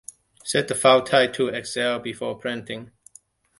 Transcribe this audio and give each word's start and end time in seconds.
Set 0.43 0.67
the 0.67 0.73
file 0.73 1.03
type 1.03 1.31
to 1.31 1.49
Excel 1.49 1.99
before 1.99 2.35
printing. 2.35 2.89